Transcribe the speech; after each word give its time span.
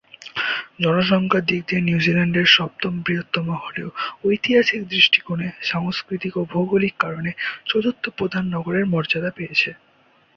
জনসংখ্যার 0.81 1.43
দিক 1.45 1.61
দিয়ে 1.67 1.81
নিউজিল্যান্ডের 1.81 2.47
সপ্তম 2.49 2.93
বৃহত্তম 3.05 3.47
হলেও 3.57 3.89
ঐতিহাসিক 4.25 4.81
দৃষ্টিকোণে, 4.89 5.47
সাংস্কৃতিক 5.61 6.33
ও 6.37 6.43
ভৌগোলিক 6.45 6.93
কারণে 6.99 7.31
চতুর্থ 7.65 8.03
প্রধান 8.17 8.43
নগরের 8.55 8.85
মর্যাদা 8.85 9.31
পেয়েছে। 9.37 9.69